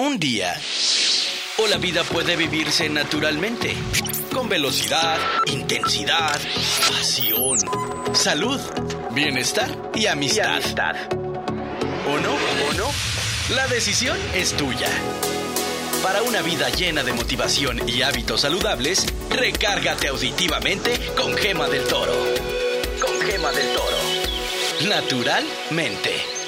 [0.00, 0.58] un día.
[1.58, 3.74] O la vida puede vivirse naturalmente,
[4.32, 6.40] con velocidad, intensidad,
[6.88, 7.58] pasión,
[8.14, 8.58] salud,
[9.10, 10.62] bienestar y amistad.
[12.08, 12.32] ¿O no?
[12.32, 12.90] ¿O no?
[13.54, 14.88] La decisión es tuya.
[16.02, 22.14] Para una vida llena de motivación y hábitos saludables, recárgate auditivamente con Gema del Toro.
[23.02, 23.98] Con Gema del Toro.
[24.88, 26.39] Naturalmente.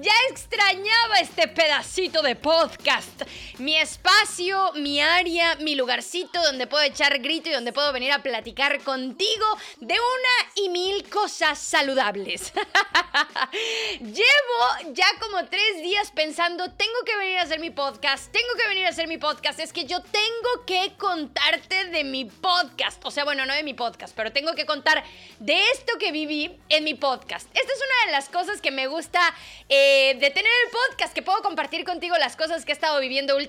[0.00, 3.22] Ya extrañaba este pedacito de podcast.
[3.58, 8.22] Mi espacio, mi área, mi lugarcito donde puedo echar grito y donde puedo venir a
[8.22, 9.46] platicar contigo
[9.80, 12.52] de una y mil cosas saludables.
[14.00, 18.68] Llevo ya como tres días pensando, tengo que venir a hacer mi podcast, tengo que
[18.68, 19.58] venir a hacer mi podcast.
[19.58, 23.04] Es que yo tengo que contarte de mi podcast.
[23.04, 25.02] O sea, bueno, no de mi podcast, pero tengo que contar
[25.40, 27.48] de esto que viví en mi podcast.
[27.48, 29.20] Esta es una de las cosas que me gusta
[29.68, 33.34] eh, de tener el podcast, que puedo compartir contigo las cosas que he estado viviendo
[33.34, 33.47] últimamente,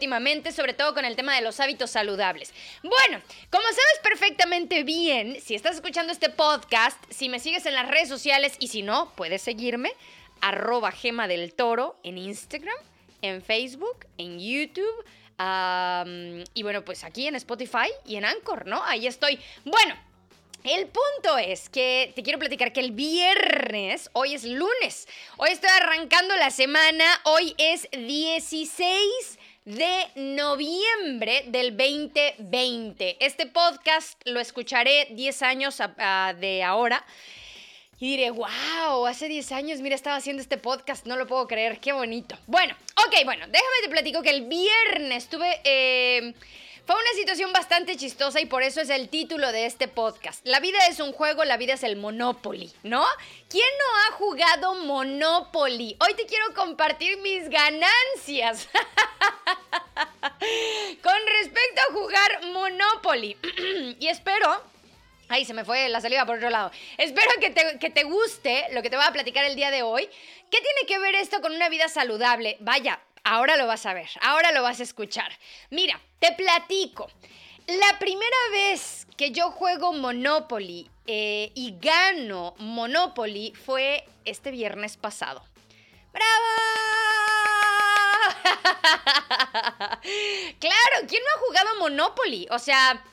[0.52, 2.54] sobre todo con el tema de los hábitos saludables.
[2.84, 7.88] Bueno, como sabes perfectamente bien, si estás escuchando este podcast, si me sigues en las
[7.88, 9.92] redes sociales y si no, puedes seguirme,
[10.42, 12.76] arroba gema del toro en Instagram,
[13.22, 15.06] en Facebook, en YouTube.
[16.54, 18.84] y bueno, pues aquí en Spotify y en Anchor, ¿no?
[18.84, 19.40] Ahí estoy.
[19.66, 19.96] Bueno,
[20.64, 25.70] el punto es que te quiero platicar que el viernes, hoy es lunes, hoy estoy
[25.70, 29.39] arrancando la semana, hoy es 16
[29.70, 33.24] de noviembre del 2020.
[33.24, 35.78] Este podcast lo escucharé 10 años
[36.40, 37.06] de ahora.
[38.00, 41.80] Y diré, wow, hace 10 años, mira, estaba haciendo este podcast, no lo puedo creer,
[41.80, 42.36] qué bonito.
[42.48, 45.62] Bueno, ok, bueno, déjame te platico que el viernes tuve...
[45.64, 46.34] Eh,
[46.90, 50.44] fue una situación bastante chistosa y por eso es el título de este podcast.
[50.44, 53.06] La vida es un juego, la vida es el Monopoly, ¿no?
[53.48, 55.96] ¿Quién no ha jugado Monopoly?
[56.00, 58.68] Hoy te quiero compartir mis ganancias
[61.04, 63.38] con respecto a jugar Monopoly.
[64.00, 64.64] y espero
[65.32, 66.72] Ay, se me fue la salida por otro lado.
[66.98, 69.84] Espero que te, que te, guste lo que te voy a platicar el día de
[69.84, 70.10] hoy.
[70.50, 72.58] ¿Qué tiene que ver esto con una vida saludable?
[72.62, 75.32] Vaya, Ahora lo vas a ver, ahora lo vas a escuchar.
[75.70, 77.10] Mira, te platico.
[77.68, 85.44] La primera vez que yo juego Monopoly eh, y gano Monopoly fue este viernes pasado.
[86.12, 86.46] ¡Bravo!
[90.60, 92.48] claro, ¿quién no ha jugado Monopoly?
[92.50, 93.04] O sea,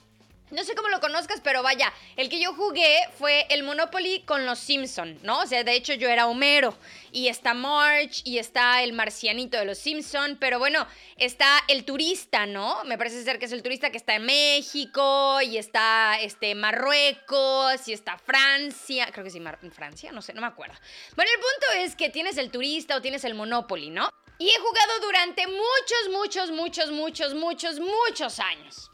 [0.51, 4.47] no sé cómo lo conozcas, pero vaya, el que yo jugué fue el Monopoly con
[4.47, 5.41] los Simpson, ¿no?
[5.41, 6.77] O sea, de hecho yo era Homero
[7.11, 10.87] y está March y está el marcianito de los Simpson, pero bueno,
[11.17, 12.85] está el turista, ¿no?
[12.85, 17.89] Me parece ser que es el turista que está en México y está este Marruecos
[17.89, 19.43] y está Francia, creo que sí,
[19.73, 20.75] Francia, no sé, no me acuerdo.
[21.17, 24.09] Bueno, el punto es que tienes el turista o tienes el Monopoly, ¿no?
[24.39, 28.91] Y he jugado durante muchos, muchos, muchos, muchos, muchos, muchos años.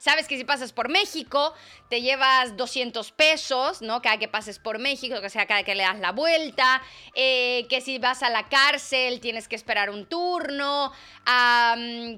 [0.00, 1.52] Sabes que si pasas por México,
[1.90, 4.00] te llevas 200 pesos, ¿no?
[4.00, 6.80] Cada que pases por México, o sea, cada que le das la vuelta.
[7.14, 10.90] Eh, que si vas a la cárcel, tienes que esperar un turno.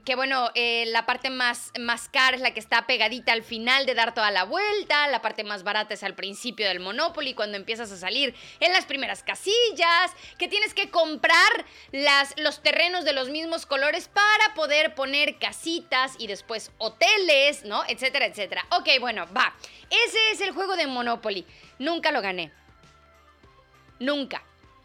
[0.05, 3.85] que bueno, eh, la parte más, más cara es la que está pegadita al final
[3.85, 5.09] de dar toda la vuelta.
[5.09, 8.85] La parte más barata es al principio del Monopoly, cuando empiezas a salir en las
[8.85, 10.13] primeras casillas.
[10.39, 16.15] Que tienes que comprar las, los terrenos de los mismos colores para poder poner casitas
[16.21, 17.72] y después hoteles, ¿no?
[17.87, 18.67] Etcétera, etcétera.
[18.71, 19.55] Ok, bueno, va.
[19.91, 21.47] Ese es el juego de Monopoly.
[21.79, 22.53] Nunca lo gané.
[23.99, 24.43] Nunca.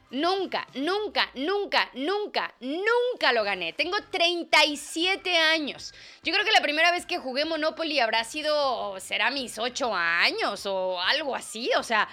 [0.09, 3.73] Nunca, nunca, nunca, nunca, nunca lo gané.
[3.73, 5.93] Tengo 37 años.
[6.23, 10.65] Yo creo que la primera vez que jugué Monopoly habrá sido, será mis 8 años
[10.65, 11.69] o algo así.
[11.77, 12.07] O sea,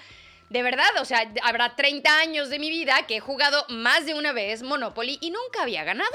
[0.50, 4.14] de verdad, o sea, habrá 30 años de mi vida que he jugado más de
[4.14, 6.10] una vez Monopoly y nunca había ganado.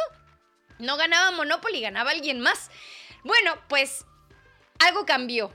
[0.79, 2.69] No ganaba Monopoly, ganaba alguien más.
[3.23, 4.05] Bueno, pues
[4.79, 5.51] algo cambió.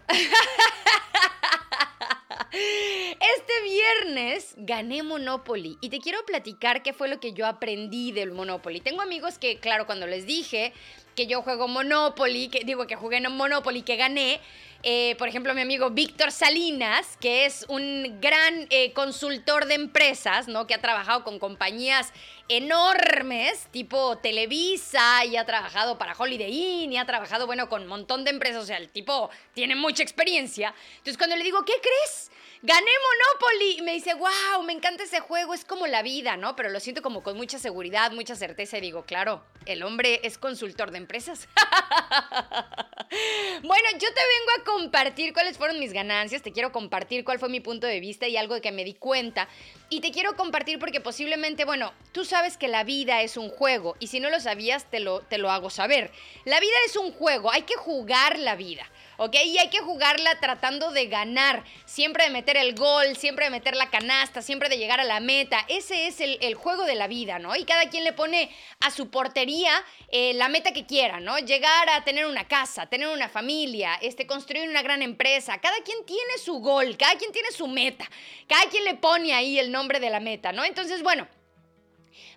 [2.53, 8.31] Este viernes gané Monopoly y te quiero platicar qué fue lo que yo aprendí del
[8.31, 8.81] Monopoly.
[8.81, 10.73] Tengo amigos que, claro, cuando les dije
[11.17, 14.41] que yo juego Monopoly, que digo que jugué en Monopoly, que gané,
[14.85, 20.47] eh, por ejemplo, mi amigo Víctor Salinas, que es un gran eh, consultor de empresas,
[20.47, 20.67] ¿no?
[20.67, 22.13] Que ha trabajado con compañías
[22.49, 27.89] enormes, tipo Televisa, y ha trabajado para Holiday Inn, y ha trabajado, bueno, con un
[27.89, 30.75] montón de empresas, o sea, el tipo tiene mucha experiencia.
[30.99, 32.31] Entonces, cuando le digo, ¿qué crees?
[32.65, 33.77] Gané Monopoly.
[33.79, 36.57] Y me dice, wow, me encanta ese juego, es como la vida, ¿no?
[36.57, 40.39] Pero lo siento como con mucha seguridad, mucha certeza y digo, claro, el hombre es
[40.39, 41.47] consultor de empresas.
[43.63, 47.51] bueno, yo te vengo a compartir cuáles fueron mis ganancias, te quiero compartir cuál fue
[47.51, 49.49] mi punto de vista y algo de que me di cuenta.
[49.91, 53.95] Y te quiero compartir porque posiblemente, bueno, tú sabes que la vida es un juego
[54.01, 56.11] y si no lo sabías, te lo, te lo hago saber.
[56.47, 58.91] La vida es un juego, hay que jugar la vida.
[59.17, 59.37] ¿ok?
[59.45, 63.77] Y hay que jugarla tratando de ganar, siempre de meter el gol, siempre de meter
[63.77, 65.65] la canasta, siempre de llegar a la meta.
[65.69, 67.57] Ese es el, juego de la vida, ¿no?
[67.57, 69.73] Y cada quien le pone a su portería
[70.09, 71.39] eh, la meta que quiera, ¿no?
[71.39, 75.59] Llegar a tener una casa, tener una familia, este, construir una gran empresa.
[75.61, 78.09] Cada quien tiene su gol, cada quien tiene su meta,
[78.47, 80.65] cada quien le pone ahí el nombre de la meta, ¿no?
[80.65, 81.27] Entonces, bueno.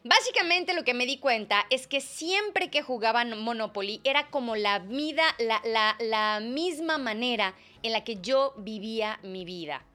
[0.03, 4.79] Básicamente lo que me di cuenta es que siempre que jugaban Monopoly era como la
[4.79, 9.85] vida, la, misma manera en la que yo vivía mi vida.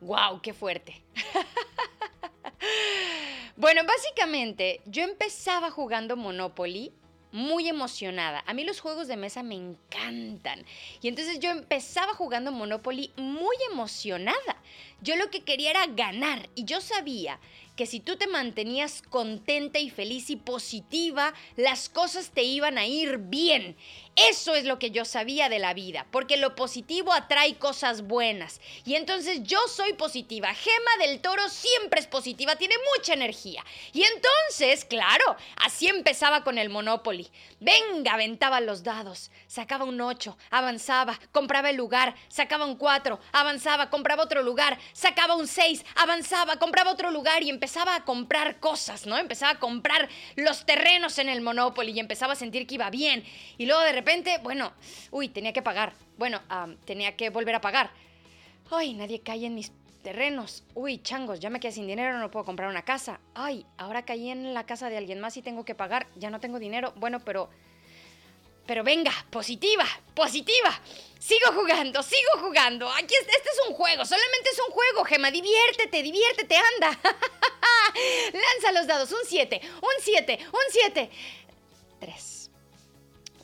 [0.00, 0.40] ¡Wow!
[0.42, 1.02] ¡Qué fuerte!
[3.56, 6.92] bueno, básicamente yo empezaba jugando Monopoly
[7.34, 8.44] muy emocionada.
[8.46, 10.64] A mí los juegos de mesa me encantan.
[11.02, 14.56] Y entonces yo empezaba jugando Monopoly muy emocionada.
[15.04, 17.38] Yo lo que quería era ganar y yo sabía
[17.76, 22.86] que si tú te mantenías contenta y feliz y positiva, las cosas te iban a
[22.86, 23.76] ir bien.
[24.16, 28.60] Eso es lo que yo sabía de la vida, porque lo positivo atrae cosas buenas.
[28.84, 30.54] Y entonces yo soy positiva.
[30.54, 33.64] Gema del Toro siempre es positiva, tiene mucha energía.
[33.92, 37.28] Y entonces, claro, así empezaba con el Monopoly.
[37.58, 43.90] Venga, aventaba los dados, sacaba un 8, avanzaba, compraba el lugar, sacaba un 4, avanzaba,
[43.90, 49.06] compraba otro lugar, sacaba un 6, avanzaba, compraba otro lugar y empezaba a comprar cosas,
[49.06, 49.18] ¿no?
[49.18, 53.22] Empezaba a comprar los terrenos en el Monopoly y empezaba a sentir que iba bien.
[53.58, 54.72] Y luego de repente, bueno,
[55.10, 55.92] uy, tenía que pagar.
[56.16, 56.40] Bueno,
[56.86, 57.90] tenía que volver a pagar.
[58.70, 60.64] Ay, nadie cae en mis terrenos.
[60.74, 63.20] Uy, changos, ya me quedé sin dinero, no puedo comprar una casa.
[63.34, 66.40] Ay, ahora caí en la casa de alguien más y tengo que pagar, ya no
[66.40, 66.94] tengo dinero.
[66.96, 67.50] Bueno, pero...
[68.66, 70.80] Pero venga, positiva, positiva.
[71.18, 72.88] Sigo jugando, sigo jugando.
[72.90, 75.30] Aquí este es un juego, solamente es un juego, Gema.
[75.30, 76.98] Diviértete, diviértete, anda.
[78.32, 79.10] Lanza los dados.
[79.12, 81.10] Un 7, un 7, un 7.
[82.00, 82.50] 3.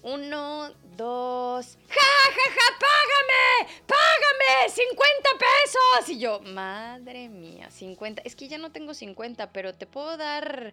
[0.02, 1.66] 1, 2.
[1.88, 2.00] ¡Ja,
[2.32, 2.78] ja, ja!
[2.78, 3.80] ¡Págame!
[3.86, 4.68] ¡Págame!
[4.68, 6.08] ¡50 pesos!
[6.08, 8.22] Y yo, madre mía, 50.
[8.24, 10.72] Es que ya no tengo 50, pero te puedo dar.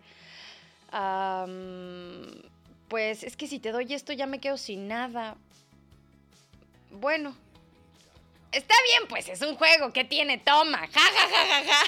[2.87, 5.35] Pues es que si te doy esto ya me quedo sin nada.
[6.91, 7.35] Bueno.
[8.51, 9.91] Está bien, pues es un juego.
[9.91, 10.37] ¿Qué tiene?
[10.37, 10.79] Toma.
[10.79, 11.83] Ja, ja, ja, ja, ja.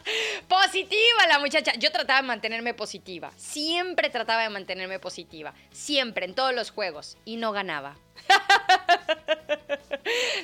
[0.48, 1.74] Positiva la muchacha.
[1.74, 3.30] Yo trataba de mantenerme positiva.
[3.36, 5.54] Siempre trataba de mantenerme positiva.
[5.70, 7.18] Siempre, en todos los juegos.
[7.24, 7.96] Y no ganaba.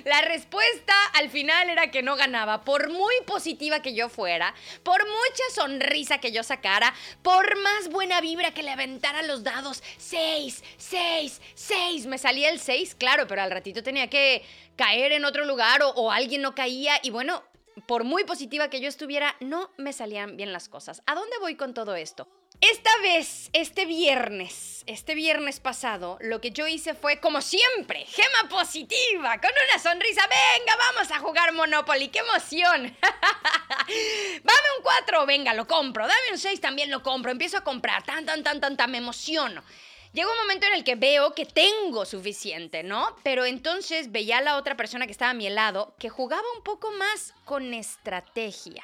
[0.05, 2.65] La respuesta al final era que no ganaba.
[2.65, 8.21] Por muy positiva que yo fuera, por mucha sonrisa que yo sacara, por más buena
[8.21, 9.83] vibra que le aventara los dados.
[9.99, 12.07] Seis, seis, seis.
[12.07, 14.45] Me salía el seis, claro, pero al ratito tenía que
[14.77, 16.99] caer en otro lugar o, o alguien no caía.
[17.03, 17.43] Y bueno,
[17.87, 21.03] por muy positiva que yo estuviera, no me salían bien las cosas.
[21.07, 22.29] ¿A dónde voy con todo esto?
[22.63, 28.49] Esta vez, este viernes, este viernes pasado, lo que yo hice fue, como siempre, gema
[28.49, 30.23] positiva, con una sonrisa.
[30.23, 32.97] Venga, vamos a jugar Monopoly, qué emoción.
[33.03, 36.07] Dame un 4, venga, lo compro.
[36.07, 37.31] Dame un 6, también lo compro.
[37.31, 39.63] Empiezo a comprar, tan, tan, tan, tan, tan, me emociono.
[40.17, 43.15] Llega un momento en el que veo que tengo suficiente, ¿no?
[43.23, 46.63] Pero entonces veía a la otra persona que estaba a mi lado que jugaba un
[46.63, 48.83] poco más con estrategia,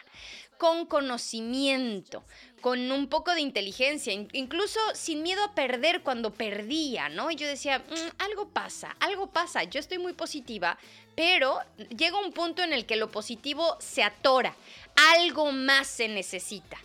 [0.62, 2.22] con conocimiento,
[2.60, 7.32] con un poco de inteligencia, incluso sin miedo a perder cuando perdía, ¿no?
[7.32, 10.78] Y yo decía, mm, algo pasa, algo pasa, yo estoy muy positiva,
[11.16, 14.54] pero llega un punto en el que lo positivo se atora,
[15.16, 16.78] algo más se necesita.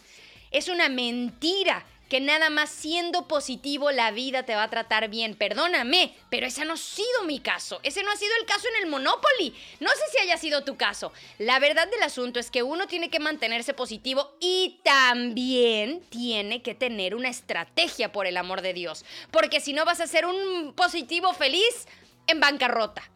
[0.50, 5.36] Es una mentira que nada más siendo positivo la vida te va a tratar bien.
[5.36, 7.80] Perdóname, pero ese no ha sido mi caso.
[7.84, 9.56] Ese no ha sido el caso en el Monopoly.
[9.80, 11.12] No sé si haya sido tu caso.
[11.38, 16.76] La verdad del asunto es que uno tiene que mantenerse positivo y también tiene que
[16.76, 19.06] tener una estrategia por el amor de Dios.
[19.32, 21.88] Porque si no vas a ser un positivo feliz
[22.28, 23.10] en bancarrota,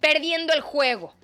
[0.00, 1.14] perdiendo el juego,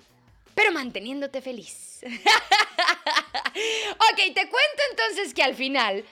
[0.53, 1.99] pero manteniéndote feliz.
[2.05, 6.05] ok, te cuento entonces que al final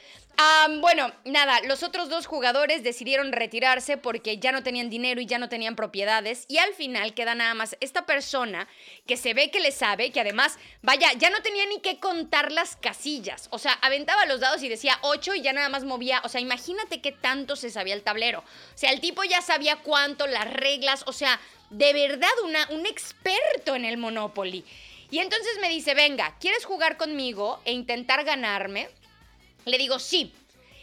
[0.81, 5.37] bueno, nada, los otros dos jugadores decidieron retirarse porque ya no tenían dinero y ya
[5.37, 6.45] no tenían propiedades.
[6.47, 8.67] Y al final queda nada más esta persona
[9.05, 12.51] que se ve que le sabe, que además, vaya, ya no tenía ni que contar
[12.51, 13.47] las casillas.
[13.51, 16.21] O sea, aventaba los dados y decía 8 y ya nada más movía.
[16.23, 18.39] O sea, imagínate qué tanto se sabía el tablero.
[18.39, 21.03] O sea, el tipo ya sabía cuánto, las reglas.
[21.07, 24.65] O sea, de verdad una, un experto en el Monopoly.
[25.11, 28.89] Y entonces me dice, venga, ¿quieres jugar conmigo e intentar ganarme?
[29.65, 30.33] Le digo, sí.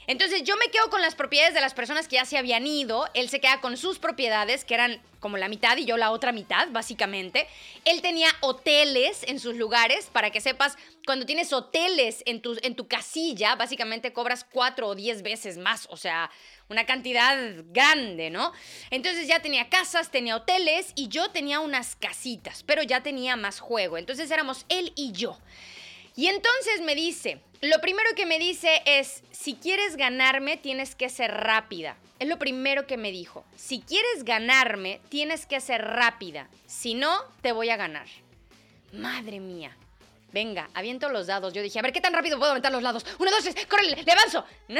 [0.06, 3.06] Entonces yo me quedo con las propiedades de las personas que ya se habían ido,
[3.14, 6.32] él se queda con sus propiedades, que eran como la mitad y yo la otra
[6.32, 7.46] mitad, básicamente.
[7.84, 12.75] Él tenía hoteles en sus lugares, para que sepas, cuando tienes hoteles en tu, en
[12.75, 16.30] tu casilla, básicamente cobras cuatro o diez veces más, o sea,
[16.68, 18.52] una cantidad grande, ¿no?
[18.90, 23.60] Entonces ya tenía casas, tenía hoteles y yo tenía unas casitas, pero ya tenía más
[23.60, 23.96] juego.
[23.96, 25.38] Entonces éramos él y yo.
[26.17, 31.09] Y entonces me dice, lo primero que me dice es, si quieres ganarme, tienes que
[31.09, 31.97] ser rápida.
[32.19, 33.45] Es lo primero que me dijo.
[33.57, 36.49] Si quieres ganarme, tienes que ser rápida.
[36.67, 38.07] Si no, te voy a ganar.
[38.93, 39.76] Madre mía.
[40.33, 41.52] Venga, aviento los dados.
[41.52, 43.05] Yo dije, a ver, ¿qué tan rápido puedo aventar los dados?
[43.19, 44.45] Uno, dos, tres, córrele, le avanzo.
[44.69, 44.76] Un,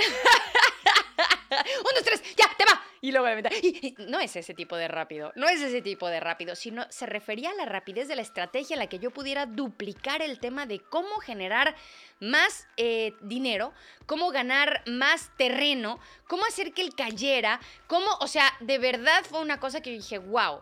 [1.95, 2.83] dos, tres, ya, te va.
[3.03, 3.29] Y luego
[3.63, 7.07] y, no es ese tipo de rápido, no es ese tipo de rápido, sino se
[7.07, 10.67] refería a la rapidez de la estrategia en la que yo pudiera duplicar el tema
[10.67, 11.75] de cómo generar
[12.21, 13.73] más eh, dinero,
[14.07, 19.41] cómo ganar más terreno, cómo hacer que él cayera, cómo, o sea, de verdad fue
[19.41, 20.61] una cosa que yo dije, wow.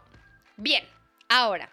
[0.56, 0.84] Bien,
[1.28, 1.72] ahora,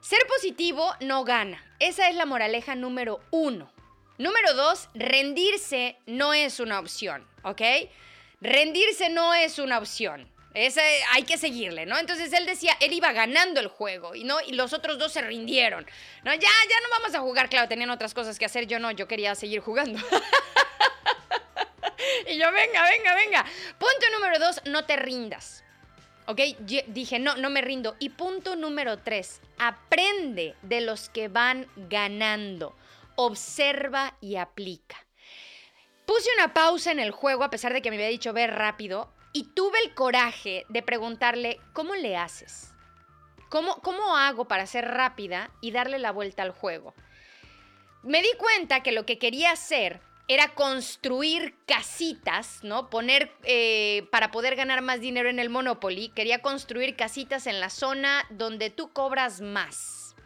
[0.00, 1.64] ser positivo no gana.
[1.78, 3.72] Esa es la moraleja número uno.
[4.18, 7.62] Número dos, rendirse no es una opción, ¿ok?
[8.42, 10.30] Rendirse no es una opción.
[10.54, 10.82] Ese,
[11.12, 11.98] hay que seguirle, ¿no?
[11.98, 15.22] Entonces él decía, él iba ganando el juego y no y los otros dos se
[15.22, 15.86] rindieron.
[16.24, 18.90] No, ya, ya no vamos a jugar, claro, tenían otras cosas que hacer, yo no,
[18.90, 19.98] yo quería seguir jugando.
[22.28, 23.46] y yo, venga, venga, venga.
[23.78, 25.64] Punto número dos, no te rindas.
[26.26, 26.40] ¿Ok?
[26.88, 27.96] dije, no, no me rindo.
[27.98, 32.76] Y punto número tres, aprende de los que van ganando.
[33.16, 35.02] Observa y aplica.
[36.06, 39.12] Puse una pausa en el juego a pesar de que me había dicho ver rápido
[39.32, 42.72] y tuve el coraje de preguntarle, ¿cómo le haces?
[43.48, 46.94] ¿Cómo, ¿Cómo hago para ser rápida y darle la vuelta al juego?
[48.02, 52.88] Me di cuenta que lo que quería hacer era construir casitas, ¿no?
[52.90, 57.70] Poner, eh, para poder ganar más dinero en el Monopoly, quería construir casitas en la
[57.70, 60.16] zona donde tú cobras más.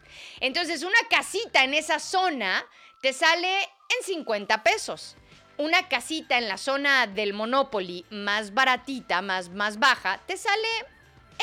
[0.41, 2.65] Entonces, una casita en esa zona
[3.03, 5.17] te sale en 50 pesos
[5.59, 10.69] una casita en la zona del Monopoly más baratita, más, más baja, te sale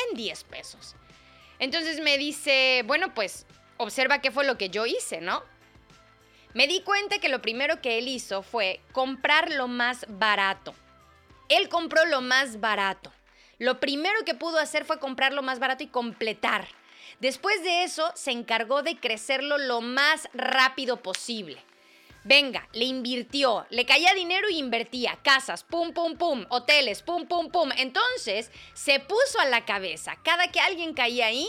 [0.08, 0.94] en 10 pesos.
[1.58, 5.42] Entonces me dice, bueno, pues observa qué fue lo que yo hice, ¿no?
[6.52, 10.74] Me di cuenta que lo primero que él hizo fue comprar lo más barato.
[11.48, 13.12] Él compró lo más barato.
[13.58, 16.68] Lo primero que pudo hacer fue comprar lo más barato y completar.
[17.20, 21.62] Después de eso, se encargó de crecerlo lo más rápido posible.
[22.24, 27.50] Venga, le invirtió, le caía dinero y invertía, casas, pum, pum, pum, hoteles, pum, pum,
[27.50, 27.70] pum.
[27.76, 31.46] Entonces se puso a la cabeza, cada que alguien caía ahí,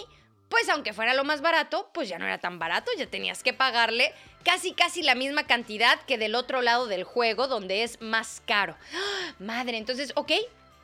[0.49, 3.53] pues aunque fuera lo más barato, pues ya no era tan barato, ya tenías que
[3.53, 4.13] pagarle
[4.43, 8.75] casi, casi la misma cantidad que del otro lado del juego, donde es más caro.
[8.93, 9.33] ¡Ah!
[9.39, 10.33] Madre, entonces, ok,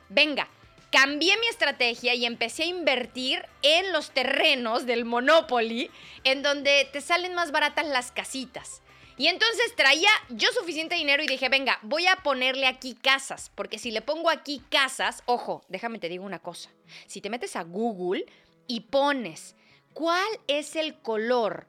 [0.08, 0.48] venga,
[0.90, 5.90] cambié mi estrategia y empecé a invertir en los terrenos del Monopoly,
[6.24, 8.81] en donde te salen más baratas las casitas.
[9.16, 13.78] Y entonces traía yo suficiente dinero y dije, venga, voy a ponerle aquí casas, porque
[13.78, 16.70] si le pongo aquí casas, ojo, déjame te digo una cosa,
[17.06, 18.24] si te metes a Google
[18.66, 19.54] y pones
[19.92, 21.66] cuál es el color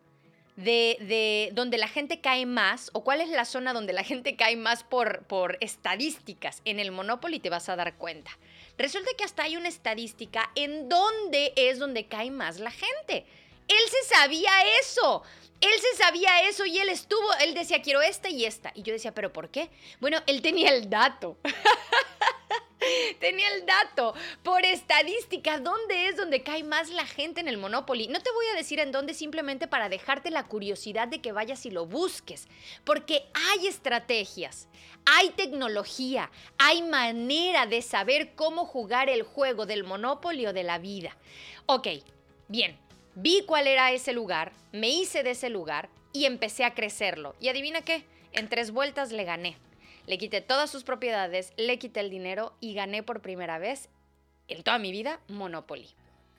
[0.56, 4.36] de, de, donde la gente cae más o cuál es la zona donde la gente
[4.36, 8.32] cae más por, por estadísticas en el Monopoly, te vas a dar cuenta.
[8.78, 13.26] Resulta que hasta hay una estadística en dónde es donde cae más la gente.
[13.68, 15.24] Él se sabía eso
[15.64, 18.72] él se sabía eso y él estuvo, él decía, quiero esta y esta.
[18.76, 19.70] Y yo decía, ¿pero por qué?
[20.00, 21.38] Bueno, él tenía el dato.
[23.20, 28.08] tenía el dato por estadística, ¿dónde es donde cae más la gente en el Monopoly?
[28.08, 31.66] No te voy a decir en dónde simplemente para dejarte la curiosidad de que vayas
[31.66, 32.48] y lo busques,
[32.84, 34.68] porque hay estrategias,
[35.06, 40.78] hay tecnología, hay manera de saber cómo jugar el juego del Monopoly o de la
[40.78, 41.16] vida.
[41.66, 41.88] Ok,
[42.48, 42.78] bien,
[43.16, 47.36] Vi cuál era ese lugar, me hice de ese lugar y empecé a crecerlo.
[47.40, 49.58] Y adivina qué, en tres vueltas le gané.
[50.08, 53.90] Le quité todas sus propiedades, le quité el dinero y gané por primera vez
[54.48, 55.90] en toda mi vida Monopoly.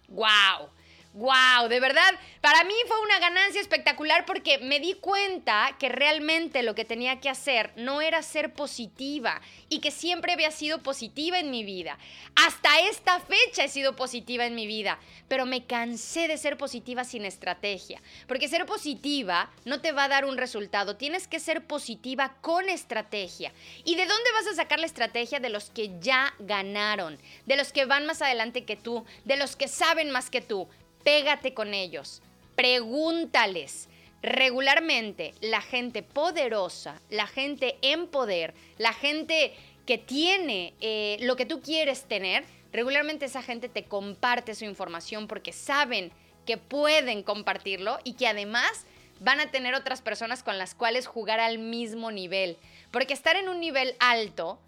[0.09, 0.69] ¡Wow!
[1.15, 6.65] Wow, de verdad, para mí fue una ganancia espectacular porque me di cuenta que realmente
[6.65, 11.39] lo que tenía que hacer no era ser positiva y que siempre había sido positiva
[11.39, 11.99] en mi vida.
[12.35, 17.05] Hasta esta fecha he sido positiva en mi vida, pero me cansé de ser positiva
[17.05, 21.65] sin estrategia, porque ser positiva no te va a dar un resultado, tienes que ser
[21.65, 23.53] positiva con estrategia.
[23.85, 25.39] ¿Y de dónde vas a sacar la estrategia?
[25.39, 29.55] De los que ya ganaron, de los que van más adelante que tú, de los
[29.55, 30.69] que saben más que tú
[31.05, 32.23] pégate con ellos,
[32.57, 33.89] pregúntales.
[34.23, 39.55] Regularmente la gente poderosa, la gente en poder, la gente
[39.87, 45.29] que tiene eh, lo que tú quieres tener, regularmente esa gente te comparte su información
[45.29, 46.11] porque saben
[46.47, 48.87] que pueden compartirlo y que además
[49.21, 52.57] van a tener otras personas con las cuales jugar al mismo nivel.
[52.91, 54.59] Porque estar en un nivel alto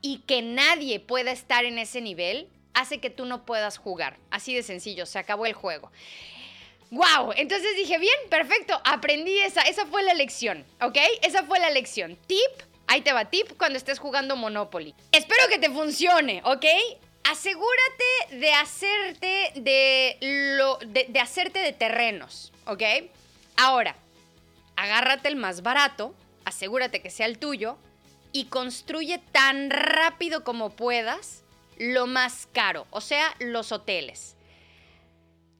[0.00, 4.18] y que nadie pueda estar en ese nivel hace que tú no puedas jugar.
[4.30, 5.90] Así de sencillo, se acabó el juego.
[6.90, 7.32] ¡Wow!
[7.36, 10.98] Entonces dije, bien, perfecto, aprendí esa, esa fue la lección, ¿ok?
[11.22, 12.16] Esa fue la lección.
[12.26, 12.38] Tip,
[12.86, 14.94] ahí te va tip cuando estés jugando Monopoly.
[15.10, 16.66] Espero que te funcione, ¿ok?
[17.24, 22.82] Asegúrate de hacerte de, lo, de, de hacerte de terrenos, ¿ok?
[23.56, 23.96] Ahora,
[24.76, 26.14] agárrate el más barato,
[26.44, 27.78] asegúrate que sea el tuyo
[28.32, 31.43] y construye tan rápido como puedas
[31.78, 34.36] lo más caro, o sea, los hoteles.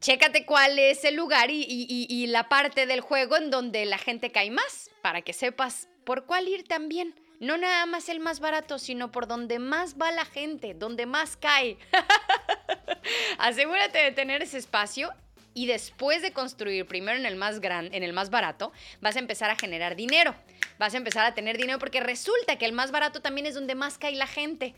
[0.00, 4.50] Chécate cuál es el lugar y, la parte del juego en donde la gente cae
[4.50, 7.14] más, para que sepas por cuál ir también.
[7.40, 11.36] No nada más el más barato, sino por donde más va la gente, donde más
[11.36, 11.78] cae.
[13.38, 15.10] Asegúrate de tener ese espacio
[15.54, 19.50] y después de construir primero en el más en el más barato, vas a empezar
[19.50, 20.34] a generar dinero.
[20.78, 23.74] Vas a empezar a tener dinero porque resulta que el más barato también es donde
[23.74, 24.74] más cae la gente.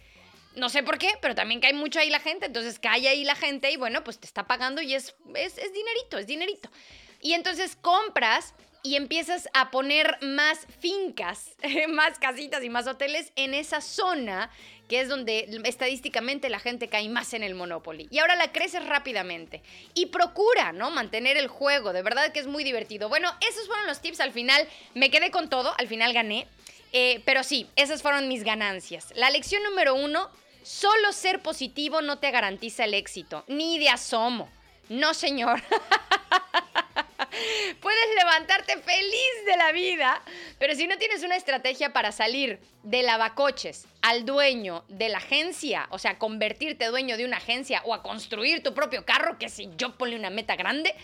[0.56, 2.46] No sé por qué, pero también cae mucho ahí la gente.
[2.46, 5.72] Entonces cae ahí la gente y bueno, pues te está pagando y es, es, es
[5.72, 6.70] dinerito, es dinerito.
[7.20, 11.56] Y entonces compras y empiezas a poner más fincas,
[11.88, 14.50] más casitas y más hoteles en esa zona
[14.88, 18.06] que es donde estadísticamente la gente cae más en el Monopoly.
[18.10, 19.62] Y ahora la creces rápidamente.
[19.94, 20.90] Y procura, ¿no?
[20.90, 21.92] Mantener el juego.
[21.92, 23.08] De verdad que es muy divertido.
[23.08, 24.20] Bueno, esos fueron los tips.
[24.20, 25.75] Al final me quedé con todo.
[25.78, 26.46] Al final gané.
[26.92, 29.12] Eh, pero sí, esas fueron mis ganancias.
[29.16, 30.30] La lección número uno,
[30.66, 34.49] Solo ser positivo no te garantiza el éxito, ni de asomo.
[34.88, 35.62] No, señor.
[37.80, 40.20] Puedes levantarte feliz de la vida,
[40.58, 45.87] pero si no tienes una estrategia para salir de lavacoches al dueño de la agencia,
[45.90, 49.71] o sea, convertirte dueño de una agencia o a construir tu propio carro, que si
[49.76, 50.97] yo ponle una meta grande,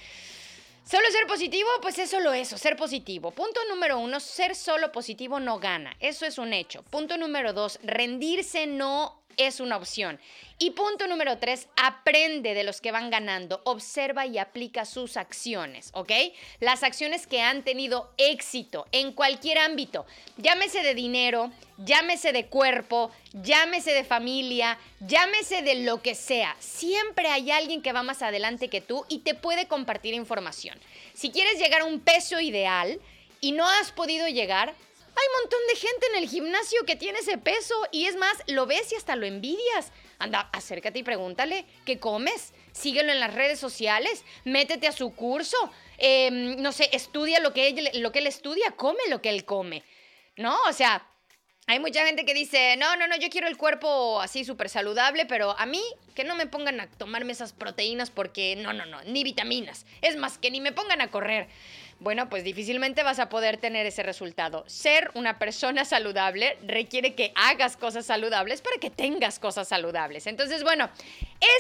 [0.85, 3.31] Solo ser positivo, pues es solo eso, ser positivo.
[3.31, 5.95] Punto número uno, ser solo positivo no gana.
[6.01, 6.83] Eso es un hecho.
[6.83, 10.19] Punto número dos, rendirse no es una opción.
[10.59, 15.91] Y punto número tres, aprende de los que van ganando, observa y aplica sus acciones,
[15.93, 16.13] ¿ok?
[16.61, 23.11] Las acciones que han tenido éxito en cualquier ámbito, llámese de dinero, llámese de cuerpo,
[23.33, 26.55] llámese de familia, llámese de lo que sea.
[26.61, 30.79] Siempre hay alguien que va más adelante que tú y te puede compartir información.
[31.15, 33.01] Si quieres llegar a un peso ideal
[33.41, 34.75] y no has podido llegar,
[35.15, 38.43] hay un montón de gente en el gimnasio que tiene ese peso y es más,
[38.47, 39.93] lo ves y hasta lo envidias.
[40.19, 42.55] Anda, acércate y pregúntale qué comes.
[42.73, 45.57] Síguelo en las redes sociales, métete a su curso,
[45.99, 49.45] em, no sé, estudia lo que, él, lo que él estudia, come lo que él
[49.45, 49.83] come.
[50.37, 50.59] ¿No?
[50.67, 51.07] O sea,
[51.67, 55.27] hay mucha gente que dice, no, no, no, yo quiero el cuerpo así súper saludable,
[55.27, 55.83] pero a mí
[56.15, 59.87] que no me pongan a tomarme esas proteínas porque no, no, no, ni vitaminas.
[60.03, 61.49] Es más, que ni me pongan a correr
[62.03, 64.65] bueno, pues difícilmente vas a poder tener ese resultado.
[64.67, 70.27] Ser una persona saludable requiere que hagas cosas saludables para que tengas cosas saludables.
[70.27, 70.91] Entonces, bueno,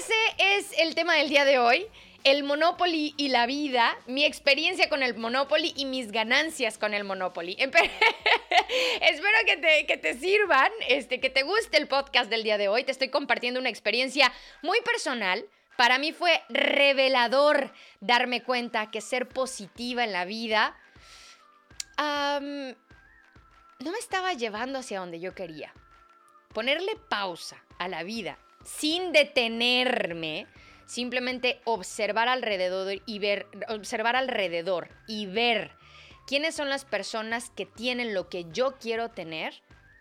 [0.00, 1.86] ese es el tema del día de hoy.
[2.24, 7.04] El Monopoly y la vida, mi experiencia con el Monopoly y mis ganancias con el
[7.04, 7.56] Monopoly.
[9.00, 12.68] Espero que te, que te sirvan, este, que te guste el podcast del día de
[12.68, 12.84] hoy.
[12.84, 14.32] Te estoy compartiendo una experiencia
[14.62, 15.44] muy personal
[15.76, 20.76] para mí fue revelador darme cuenta que ser positiva en la vida
[23.82, 25.72] no me estaba llevando hacia donde yo quería.
[26.54, 30.46] Ponerle pausa a la vida sin detenerme,
[30.92, 35.70] simplemente observar alrededor y ver, observar alrededor y ver
[36.26, 39.54] quiénes son las personas que tienen lo que yo quiero tener,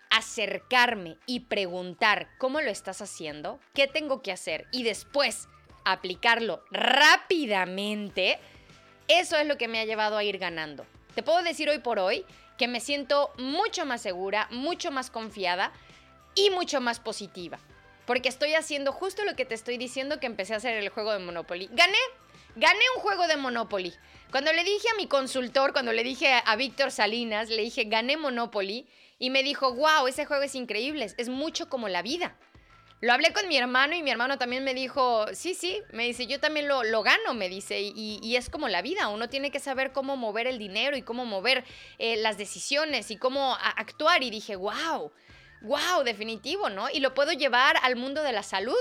[0.09, 5.47] acercarme y preguntar cómo lo estás haciendo, qué tengo que hacer y después
[5.85, 8.37] aplicarlo rápidamente,
[9.07, 10.85] eso es lo que me ha llevado a ir ganando.
[11.15, 12.25] Te puedo decir hoy por hoy
[12.57, 15.71] que me siento mucho más segura, mucho más confiada
[16.35, 17.59] y mucho más positiva.
[18.11, 21.13] Porque estoy haciendo justo lo que te estoy diciendo que empecé a hacer el juego
[21.13, 21.69] de Monopoly.
[21.71, 21.97] Gané,
[22.57, 23.93] gané un juego de Monopoly.
[24.31, 28.17] Cuando le dije a mi consultor, cuando le dije a Víctor Salinas, le dije, gané
[28.17, 28.85] Monopoly,
[29.17, 32.35] y me dijo, wow, ese juego es increíble, es mucho como la vida.
[32.99, 36.27] Lo hablé con mi hermano y mi hermano también me dijo, sí, sí, me dice,
[36.27, 39.59] yo también lo, lo gano, me dice, y, es como la vida, uno tiene que
[39.61, 41.63] saber cómo mover el dinero y cómo mover
[41.97, 44.21] eh, las decisiones y cómo actuar.
[44.21, 45.13] Y dije, wow,
[45.61, 46.89] wow, definitivo, ¿no?
[46.89, 48.75] Y lo puedo llevar al mundo de la salud.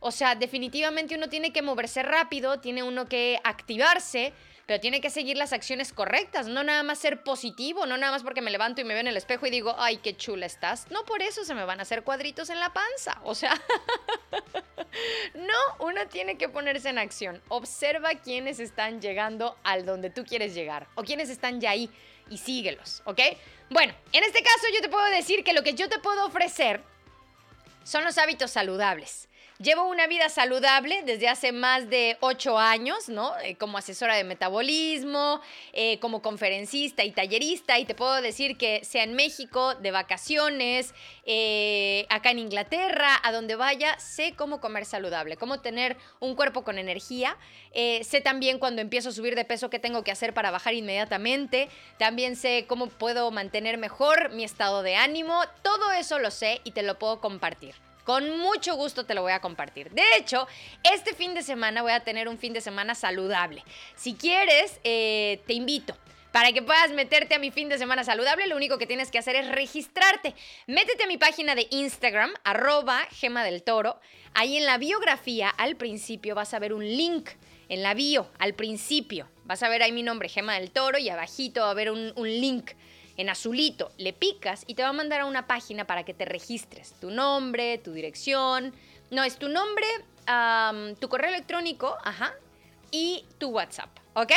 [0.00, 4.32] O sea, definitivamente uno tiene que moverse rápido, tiene uno que activarse,
[4.68, 8.22] pero tiene que seguir las acciones correctas, no nada más ser positivo, no nada más
[8.22, 10.90] porque me levanto y me veo en el espejo y digo, ay, qué chula estás.
[10.90, 13.54] No por eso se me van a hacer cuadritos en la panza, o sea,
[15.34, 17.40] no, uno tiene que ponerse en acción.
[17.48, 21.90] Observa quiénes están llegando al donde tú quieres llegar o quiénes están ya ahí
[22.28, 23.20] y síguelos, ¿ok?
[23.70, 26.82] Bueno, en este caso yo te puedo decir que lo que yo te puedo ofrecer
[27.84, 29.28] son los hábitos saludables.
[29.60, 33.36] Llevo una vida saludable desde hace más de ocho años, ¿no?
[33.40, 35.40] Eh, como asesora de metabolismo,
[35.72, 40.94] eh, como conferencista y tallerista, y te puedo decir que sea en México, de vacaciones,
[41.24, 46.62] eh, acá en Inglaterra, a donde vaya, sé cómo comer saludable, cómo tener un cuerpo
[46.62, 47.36] con energía.
[47.74, 51.68] sé también cuando empiezo a subir de peso qué tengo que hacer para bajar inmediatamente.
[51.98, 55.42] También sé cómo puedo mantener mejor mi estado de ánimo.
[55.62, 57.87] Todo eso lo sé y te lo puedo compartir.
[58.08, 59.90] Con mucho gusto te lo voy a compartir.
[59.90, 60.48] De hecho,
[60.82, 63.62] este fin de semana voy a tener un fin de semana saludable.
[63.96, 65.94] Si quieres, eh, te invito.
[66.32, 69.18] Para que puedas meterte a mi fin de semana saludable, lo único que tienes que
[69.18, 70.34] hacer es registrarte.
[70.66, 74.00] Métete a mi página de Instagram, arroba gema del toro.
[74.32, 77.28] Ahí en la biografía, al principio, vas a ver un link.
[77.68, 81.10] En la bio, al principio, vas a ver ahí mi nombre, Gema del Toro, y
[81.10, 82.70] abajito va a haber un, un link
[83.18, 86.24] en azulito, le picas y te va a mandar a una página para que te
[86.24, 86.94] registres.
[87.00, 88.72] Tu nombre, tu dirección.
[89.10, 89.86] No, es tu nombre,
[91.00, 92.32] tu correo electrónico, ajá,
[92.90, 94.32] y tu WhatsApp, ¿ok?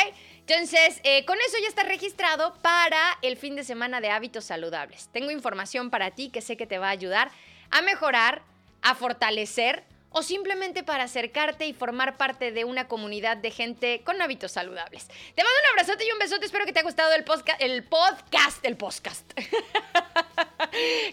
[0.46, 5.08] Entonces, eh, con eso ya estás registrado para el fin de semana de hábitos saludables.
[5.12, 7.30] Tengo información para ti que sé que te va a ayudar
[7.70, 8.42] a mejorar,
[8.82, 14.20] a fortalecer o simplemente para acercarte y formar parte de una comunidad de gente con
[14.20, 15.06] hábitos saludables.
[15.06, 17.82] Te mando un abrazote y un besote, espero que te haya gustado el, podcast, el
[17.84, 19.32] podcast, el podcast.
[19.34, 19.42] que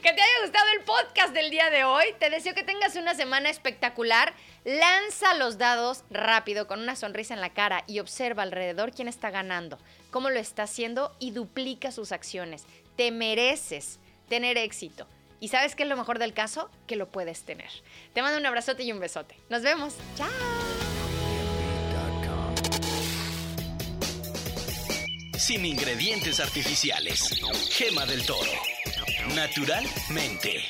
[0.02, 2.06] te haya gustado el podcast del día de hoy.
[2.20, 4.34] Te deseo que tengas una semana espectacular.
[4.66, 9.30] Lanza los dados rápido con una sonrisa en la cara y observa alrededor quién está
[9.30, 9.80] ganando,
[10.12, 12.66] cómo lo está haciendo y duplica sus acciones.
[12.96, 15.08] Te mereces tener éxito.
[15.40, 16.70] ¿Y sabes qué es lo mejor del caso?
[16.88, 17.70] Que lo puedes tener.
[18.14, 19.36] Te mando un abrazote y un besote.
[19.50, 19.96] Nos vemos.
[20.18, 20.30] Chao.
[25.38, 27.42] Sin ingredientes artificiales.
[27.72, 28.52] Gema del toro.
[29.34, 30.64] Naturalmente.